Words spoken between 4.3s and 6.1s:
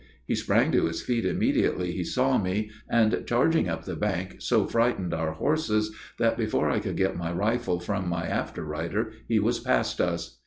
so frightened our horses,